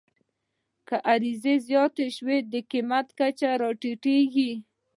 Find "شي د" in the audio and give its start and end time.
2.15-2.53